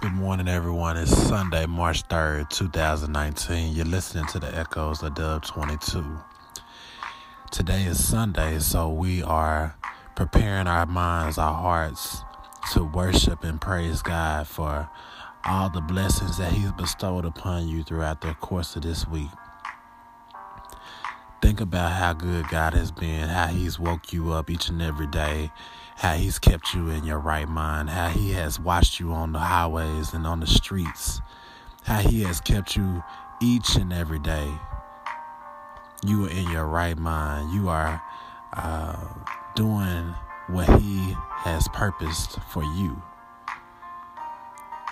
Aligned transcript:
Good 0.00 0.14
morning, 0.14 0.48
everyone. 0.48 0.96
It's 0.96 1.14
Sunday, 1.14 1.66
March 1.66 2.08
3rd, 2.08 2.48
2019. 2.48 3.76
You're 3.76 3.84
listening 3.84 4.24
to 4.28 4.38
the 4.38 4.56
echoes 4.56 5.02
of 5.02 5.14
Dub 5.14 5.44
22. 5.44 6.02
Today 7.50 7.84
is 7.84 8.02
Sunday, 8.02 8.60
so 8.60 8.88
we 8.88 9.22
are 9.22 9.76
preparing 10.16 10.66
our 10.66 10.86
minds, 10.86 11.36
our 11.36 11.52
hearts 11.52 12.22
to 12.72 12.82
worship 12.82 13.44
and 13.44 13.60
praise 13.60 14.00
God 14.00 14.48
for 14.48 14.88
all 15.44 15.68
the 15.68 15.82
blessings 15.82 16.38
that 16.38 16.52
He's 16.52 16.72
bestowed 16.72 17.26
upon 17.26 17.68
you 17.68 17.82
throughout 17.82 18.22
the 18.22 18.32
course 18.32 18.76
of 18.76 18.82
this 18.82 19.06
week. 19.06 19.28
Think 21.50 21.62
about 21.62 21.90
how 21.90 22.12
good 22.12 22.46
God 22.48 22.74
has 22.74 22.92
been, 22.92 23.28
how 23.28 23.48
He's 23.48 23.76
woke 23.76 24.12
you 24.12 24.30
up 24.30 24.48
each 24.48 24.68
and 24.68 24.80
every 24.80 25.08
day, 25.08 25.50
how 25.96 26.12
He's 26.12 26.38
kept 26.38 26.74
you 26.74 26.90
in 26.90 27.02
your 27.02 27.18
right 27.18 27.48
mind, 27.48 27.90
how 27.90 28.08
He 28.08 28.30
has 28.34 28.60
watched 28.60 29.00
you 29.00 29.10
on 29.10 29.32
the 29.32 29.40
highways 29.40 30.12
and 30.12 30.28
on 30.28 30.38
the 30.38 30.46
streets, 30.46 31.20
how 31.82 31.98
He 31.98 32.22
has 32.22 32.40
kept 32.40 32.76
you 32.76 33.02
each 33.42 33.74
and 33.74 33.92
every 33.92 34.20
day. 34.20 34.48
You 36.06 36.26
are 36.26 36.30
in 36.30 36.48
your 36.52 36.66
right 36.66 36.96
mind. 36.96 37.52
You 37.52 37.68
are 37.68 38.00
uh, 38.52 39.08
doing 39.56 40.14
what 40.46 40.68
He 40.80 41.16
has 41.38 41.66
purposed 41.72 42.38
for 42.52 42.62
you. 42.62 43.02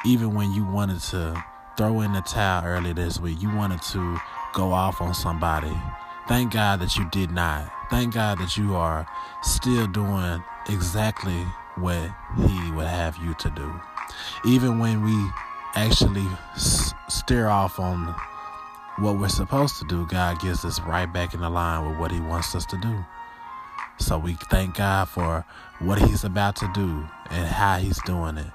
Even 0.04 0.34
when 0.34 0.52
you 0.52 0.64
wanted 0.64 0.98
to 1.02 1.40
throw 1.76 2.00
in 2.00 2.14
the 2.14 2.22
towel 2.22 2.64
early 2.64 2.94
this 2.94 3.20
week, 3.20 3.40
you 3.40 3.54
wanted 3.54 3.80
to 3.82 4.18
go 4.54 4.72
off 4.72 5.00
on 5.00 5.14
somebody 5.14 5.76
Thank 6.28 6.52
God 6.52 6.80
that 6.80 6.96
you 6.96 7.08
did 7.10 7.30
not. 7.30 7.70
Thank 7.90 8.14
God 8.14 8.38
that 8.38 8.56
you 8.56 8.74
are 8.74 9.06
still 9.42 9.86
doing 9.86 10.42
exactly 10.68 11.42
what 11.76 12.10
He 12.36 12.70
would 12.72 12.86
have 12.86 13.16
you 13.16 13.34
to 13.34 13.50
do. 13.50 13.80
Even 14.44 14.78
when 14.78 15.02
we 15.02 15.30
actually 15.74 16.26
s- 16.54 16.92
steer 17.08 17.48
off 17.48 17.80
on 17.80 18.14
what 18.98 19.18
we're 19.18 19.28
supposed 19.28 19.78
to 19.78 19.86
do, 19.86 20.06
God 20.06 20.38
gets 20.40 20.64
us 20.64 20.80
right 20.80 21.10
back 21.10 21.32
in 21.32 21.40
the 21.40 21.48
line 21.48 21.88
with 21.88 21.98
what 21.98 22.10
He 22.10 22.20
wants 22.20 22.54
us 22.54 22.66
to 22.66 22.76
do. 22.76 23.04
So 23.98 24.18
we 24.18 24.34
thank 24.50 24.76
God 24.76 25.08
for 25.08 25.46
what 25.78 25.98
He's 25.98 26.24
about 26.24 26.56
to 26.56 26.70
do 26.74 27.08
and 27.30 27.48
how 27.48 27.78
He's 27.78 28.00
doing 28.02 28.36
it. 28.36 28.50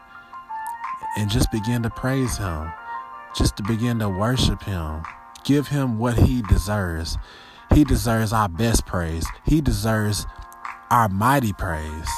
And 1.17 1.29
just 1.29 1.51
begin 1.51 1.81
to 1.83 1.89
praise 1.89 2.37
Him, 2.37 2.71
just 3.35 3.57
to 3.57 3.63
begin 3.63 3.97
to 3.99 4.09
worship 4.09 4.61
Him, 4.63 5.03
give 5.43 5.69
Him 5.69 5.97
what 5.97 6.17
He 6.17 6.43
deserves. 6.43 7.17
He 7.73 7.83
deserves 7.83 8.31
our 8.33 8.47
best 8.47 8.85
praise. 8.85 9.25
He 9.45 9.59
deserves 9.59 10.27
our 10.91 11.09
mighty 11.09 11.53
praise. 11.53 12.09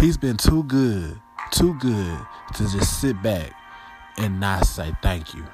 He's 0.00 0.16
been 0.16 0.36
too 0.36 0.64
good, 0.64 1.20
too 1.52 1.74
good 1.78 2.18
to 2.56 2.62
just 2.64 3.00
sit 3.00 3.22
back 3.22 3.52
and 4.18 4.40
not 4.40 4.66
say 4.66 4.92
thank 5.02 5.32
you. 5.32 5.44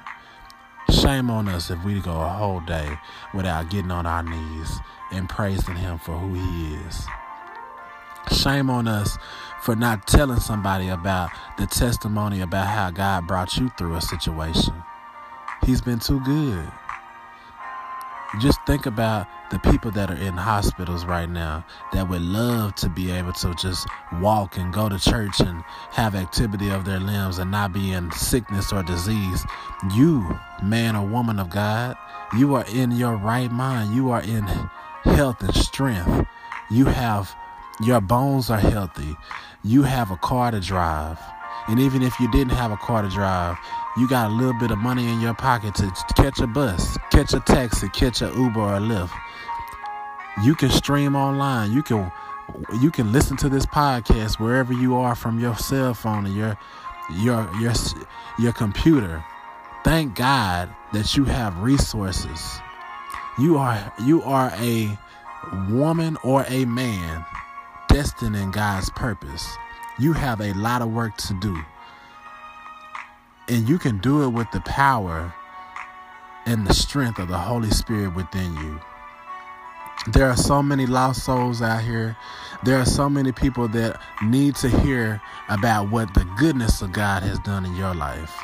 Shame 0.89 1.29
on 1.29 1.47
us 1.47 1.69
if 1.69 1.83
we 1.83 1.99
go 1.99 2.19
a 2.19 2.29
whole 2.29 2.61
day 2.61 2.97
without 3.33 3.69
getting 3.69 3.91
on 3.91 4.05
our 4.05 4.23
knees 4.23 4.79
and 5.11 5.29
praising 5.29 5.75
Him 5.75 5.99
for 5.99 6.17
who 6.17 6.33
He 6.33 6.75
is. 6.87 7.05
Shame 8.31 8.69
on 8.69 8.87
us 8.87 9.17
for 9.61 9.75
not 9.75 10.07
telling 10.07 10.39
somebody 10.39 10.89
about 10.89 11.29
the 11.57 11.67
testimony 11.67 12.41
about 12.41 12.67
how 12.67 12.89
God 12.89 13.27
brought 13.27 13.55
you 13.55 13.69
through 13.77 13.95
a 13.95 14.01
situation. 14.01 14.73
He's 15.65 15.81
been 15.81 15.99
too 15.99 16.19
good. 16.21 16.71
Just 18.39 18.59
think 18.65 18.87
about 18.87 19.27
the 19.51 19.59
people 19.59 19.91
that 19.91 20.09
are 20.09 20.15
in 20.15 20.33
hospitals 20.33 21.05
right 21.05 21.29
now 21.29 21.63
that 21.91 22.09
would 22.09 22.21
love 22.21 22.73
to 22.75 22.89
be 22.89 23.11
able 23.11 23.33
to 23.33 23.53
just 23.53 23.87
walk 24.13 24.57
and 24.57 24.73
go 24.73 24.89
to 24.89 24.97
church 24.97 25.39
and 25.39 25.63
have 25.91 26.15
activity 26.15 26.69
of 26.69 26.83
their 26.83 26.99
limbs 26.99 27.37
and 27.37 27.51
not 27.51 27.73
be 27.73 27.91
in 27.91 28.11
sickness 28.11 28.73
or 28.73 28.81
disease. 28.81 29.45
You, 29.93 30.39
man 30.63 30.95
or 30.95 31.05
woman 31.05 31.37
of 31.37 31.51
God, 31.51 31.95
you 32.35 32.55
are 32.55 32.65
in 32.73 32.91
your 32.91 33.15
right 33.15 33.51
mind. 33.51 33.93
You 33.93 34.09
are 34.09 34.21
in 34.21 34.43
health 35.03 35.41
and 35.41 35.53
strength. 35.53 36.27
You 36.71 36.85
have 36.85 37.35
your 37.81 38.01
bones 38.01 38.49
are 38.49 38.59
healthy. 38.59 39.15
You 39.63 39.83
have 39.83 40.11
a 40.11 40.17
car 40.17 40.51
to 40.51 40.59
drive. 40.59 41.19
And 41.67 41.79
even 41.79 42.01
if 42.01 42.19
you 42.19 42.29
didn't 42.31 42.53
have 42.53 42.71
a 42.71 42.77
car 42.77 43.01
to 43.01 43.09
drive, 43.09 43.57
you 43.97 44.07
got 44.07 44.31
a 44.31 44.33
little 44.33 44.53
bit 44.59 44.71
of 44.71 44.77
money 44.77 45.07
in 45.07 45.21
your 45.21 45.33
pocket 45.33 45.75
to 45.75 45.91
catch 46.15 46.39
a 46.39 46.47
bus, 46.47 46.97
catch 47.09 47.33
a 47.33 47.39
taxi, 47.39 47.87
catch 47.89 48.21
a 48.21 48.27
Uber 48.35 48.59
or 48.59 48.75
a 48.75 48.79
Lyft. 48.79 49.11
You 50.43 50.55
can 50.55 50.69
stream 50.69 51.15
online. 51.15 51.71
You 51.71 51.83
can 51.83 52.11
you 52.81 52.91
can 52.91 53.11
listen 53.11 53.37
to 53.37 53.49
this 53.49 53.65
podcast 53.65 54.39
wherever 54.39 54.73
you 54.73 54.95
are 54.95 55.15
from 55.15 55.39
your 55.39 55.55
cell 55.55 55.93
phone 55.93 56.25
or 56.25 56.29
your 56.29 56.57
your 57.11 57.49
your 57.59 57.73
your 58.39 58.53
computer. 58.53 59.23
Thank 59.83 60.15
God 60.15 60.73
that 60.91 61.15
you 61.15 61.25
have 61.25 61.57
resources. 61.59 62.59
You 63.37 63.57
are 63.57 63.93
you 64.03 64.21
are 64.23 64.51
a 64.55 64.97
woman 65.69 66.17
or 66.23 66.45
a 66.47 66.65
man 66.65 67.25
destined 67.87 68.35
in 68.35 68.51
God's 68.51 68.89
purpose. 68.89 69.57
You 69.99 70.13
have 70.13 70.41
a 70.41 70.53
lot 70.53 70.81
of 70.81 70.91
work 70.91 71.17
to 71.17 71.33
do. 71.35 71.57
And 73.47 73.67
you 73.69 73.77
can 73.77 73.99
do 73.99 74.23
it 74.23 74.29
with 74.29 74.47
the 74.51 74.61
power 74.61 75.33
and 76.45 76.65
the 76.65 76.73
strength 76.73 77.19
of 77.19 77.27
the 77.27 77.37
Holy 77.37 77.69
Spirit 77.69 78.15
within 78.15 78.55
you. 78.55 78.79
There 80.11 80.27
are 80.27 80.35
so 80.35 80.61
many 80.63 80.85
lost 80.85 81.23
souls 81.23 81.61
out 81.61 81.81
here. 81.81 82.17
There 82.63 82.77
are 82.77 82.85
so 82.85 83.09
many 83.09 83.31
people 83.31 83.67
that 83.69 84.01
need 84.23 84.55
to 84.57 84.69
hear 84.69 85.21
about 85.47 85.91
what 85.91 86.13
the 86.13 86.25
goodness 86.37 86.81
of 86.81 86.91
God 86.91 87.23
has 87.23 87.39
done 87.39 87.65
in 87.65 87.75
your 87.75 87.93
life. 87.93 88.35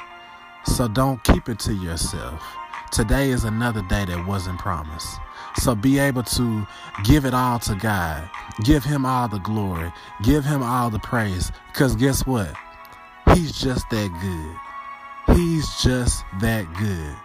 So 0.65 0.87
don't 0.87 1.23
keep 1.23 1.49
it 1.49 1.59
to 1.59 1.73
yourself. 1.73 2.43
Today 2.91 3.31
is 3.31 3.43
another 3.43 3.81
day 3.83 4.05
that 4.05 4.27
wasn't 4.27 4.59
promised. 4.59 5.17
So 5.57 5.75
be 5.75 5.99
able 5.99 6.23
to 6.23 6.67
give 7.03 7.25
it 7.25 7.33
all 7.33 7.59
to 7.59 7.75
God. 7.75 8.29
Give 8.63 8.83
Him 8.83 9.05
all 9.05 9.27
the 9.27 9.39
glory. 9.39 9.91
Give 10.23 10.45
Him 10.45 10.63
all 10.63 10.89
the 10.89 10.99
praise. 10.99 11.51
Because 11.67 11.95
guess 11.95 12.25
what? 12.25 12.53
He's 13.33 13.51
just 13.51 13.89
that 13.89 14.09
good. 14.21 15.35
He's 15.35 15.67
just 15.81 16.23
that 16.41 16.65
good. 16.73 17.15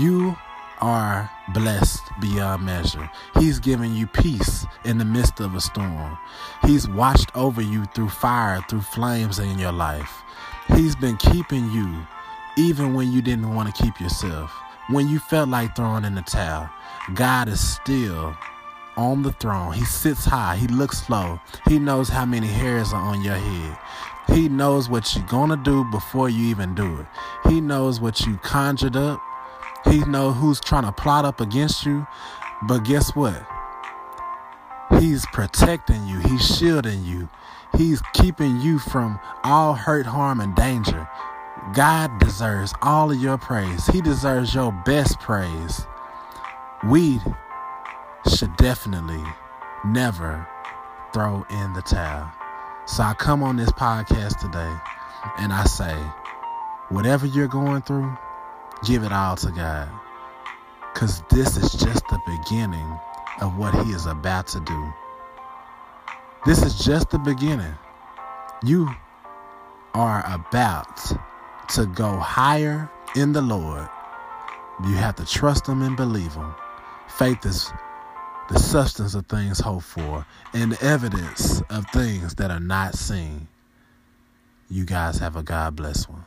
You 0.00 0.36
are 0.80 1.30
blessed 1.54 2.02
beyond 2.20 2.64
measure. 2.64 3.08
He's 3.38 3.60
given 3.60 3.94
you 3.94 4.06
peace 4.06 4.66
in 4.84 4.98
the 4.98 5.04
midst 5.04 5.40
of 5.40 5.54
a 5.54 5.60
storm. 5.60 6.18
He's 6.62 6.88
watched 6.88 7.34
over 7.36 7.62
you 7.62 7.84
through 7.94 8.08
fire, 8.08 8.60
through 8.68 8.80
flames 8.80 9.38
in 9.38 9.58
your 9.58 9.72
life. 9.72 10.22
He's 10.74 10.96
been 10.96 11.16
keeping 11.18 11.70
you 11.70 12.06
even 12.56 12.94
when 12.94 13.12
you 13.12 13.22
didn't 13.22 13.54
want 13.54 13.74
to 13.74 13.82
keep 13.82 14.00
yourself. 14.00 14.52
When 14.88 15.08
you 15.08 15.18
felt 15.18 15.48
like 15.48 15.76
throwing 15.76 16.04
in 16.04 16.14
the 16.14 16.22
towel, 16.22 16.68
God 17.14 17.48
is 17.48 17.60
still 17.60 18.36
on 18.96 19.22
the 19.22 19.32
throne. 19.32 19.72
He 19.72 19.84
sits 19.84 20.24
high. 20.24 20.56
He 20.56 20.66
looks 20.66 21.08
low. 21.08 21.40
He 21.66 21.78
knows 21.78 22.08
how 22.08 22.24
many 22.24 22.48
hairs 22.48 22.92
are 22.92 23.00
on 23.00 23.22
your 23.22 23.36
head. 23.36 23.78
He 24.28 24.48
knows 24.48 24.88
what 24.88 25.14
you're 25.14 25.46
to 25.48 25.56
do 25.56 25.84
before 25.84 26.28
you 26.28 26.46
even 26.46 26.74
do 26.74 27.00
it. 27.00 27.06
He 27.48 27.60
knows 27.60 28.00
what 28.00 28.20
you 28.20 28.36
conjured 28.38 28.96
up. 28.96 29.20
He 29.84 30.04
knows 30.04 30.36
who's 30.36 30.60
trying 30.60 30.84
to 30.84 30.92
plot 30.92 31.24
up 31.24 31.40
against 31.40 31.84
you. 31.84 32.06
But 32.62 32.84
guess 32.84 33.14
what? 33.16 33.44
He's 35.00 35.26
protecting 35.26 36.06
you. 36.06 36.18
He's 36.20 36.56
shielding 36.56 37.04
you. 37.04 37.28
He's 37.76 38.02
keeping 38.12 38.60
you 38.60 38.78
from 38.78 39.18
all 39.42 39.74
hurt, 39.74 40.06
harm, 40.06 40.40
and 40.40 40.54
danger. 40.54 41.08
God 41.74 42.18
deserves 42.18 42.74
all 42.82 43.10
of 43.10 43.18
your 43.18 43.38
praise. 43.38 43.86
He 43.86 44.00
deserves 44.00 44.54
your 44.54 44.72
best 44.84 45.20
praise. 45.20 45.86
We 46.88 47.20
should 48.34 48.56
definitely 48.56 49.22
never 49.84 50.46
throw 51.14 51.46
in 51.48 51.72
the 51.72 51.82
towel. 51.82 52.30
So 52.86 53.04
I 53.04 53.14
come 53.14 53.42
on 53.42 53.56
this 53.56 53.70
podcast 53.70 54.40
today 54.40 54.74
and 55.38 55.52
I 55.52 55.64
say, 55.64 55.94
whatever 56.88 57.26
you're 57.26 57.48
going 57.48 57.82
through, 57.82 58.16
give 58.84 59.04
it 59.04 59.12
all 59.12 59.36
to 59.36 59.50
God. 59.52 59.88
Because 60.92 61.22
this 61.30 61.56
is 61.56 61.72
just 61.72 62.06
the 62.08 62.20
beginning 62.26 62.98
of 63.40 63.56
what 63.56 63.74
He 63.86 63.92
is 63.92 64.06
about 64.06 64.48
to 64.48 64.60
do. 64.60 64.92
This 66.44 66.62
is 66.62 66.84
just 66.84 67.10
the 67.10 67.18
beginning. 67.18 67.74
You 68.64 68.90
are 69.94 70.24
about 70.26 71.00
to 71.70 71.86
go 71.86 72.18
higher 72.18 72.90
in 73.16 73.32
the 73.32 73.42
Lord. 73.42 73.88
You 74.84 74.94
have 74.94 75.16
to 75.16 75.26
trust 75.26 75.66
Him 75.66 75.82
and 75.82 75.96
believe 75.96 76.34
Him. 76.34 76.54
Faith 77.08 77.44
is 77.46 77.72
the 78.48 78.58
substance 78.58 79.14
of 79.14 79.26
things 79.26 79.60
hoped 79.60 79.84
for, 79.84 80.26
and 80.52 80.72
the 80.72 80.84
evidence 80.84 81.62
of 81.70 81.86
things 81.92 82.34
that 82.36 82.50
are 82.50 82.60
not 82.60 82.94
seen. 82.94 83.48
You 84.68 84.84
guys 84.84 85.18
have 85.18 85.36
a 85.36 85.42
God 85.42 85.76
bless 85.76 86.08
one. 86.08 86.24